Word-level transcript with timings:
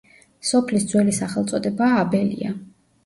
სოფლის 0.51 0.87
ძველი 0.93 1.13
სახელწოდებაა 1.17 2.01
აბელია. 2.07 2.57